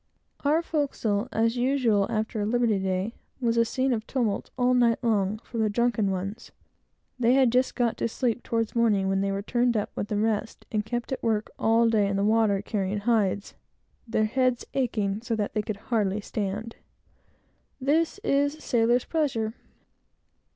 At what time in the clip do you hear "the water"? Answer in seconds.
12.15-12.63